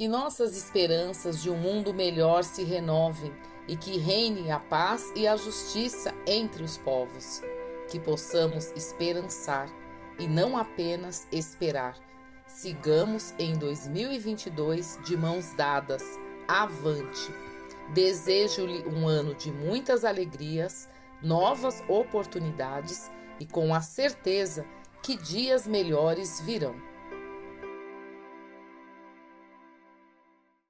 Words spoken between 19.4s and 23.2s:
muitas alegrias, novas oportunidades